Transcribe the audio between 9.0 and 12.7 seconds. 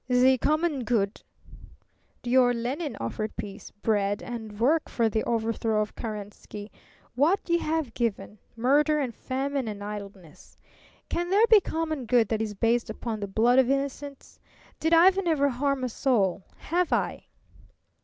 famine and idleness. Can there be common good that is